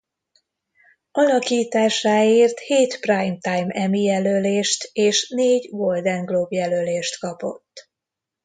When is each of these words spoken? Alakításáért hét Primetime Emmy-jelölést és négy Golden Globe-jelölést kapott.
Alakításáért 1.11 2.59
hét 2.59 2.99
Primetime 2.99 3.67
Emmy-jelölést 3.67 4.89
és 4.93 5.29
négy 5.29 5.69
Golden 5.71 6.25
Globe-jelölést 6.25 7.19
kapott. 7.19 7.89